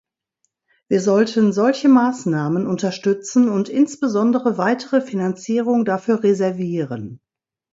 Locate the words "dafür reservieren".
5.85-7.21